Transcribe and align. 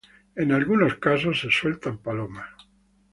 En 0.35 0.51
algunos 0.51 0.95
casos 0.95 1.39
se 1.41 1.51
sueltan 1.51 1.99
palomas. 1.99 2.49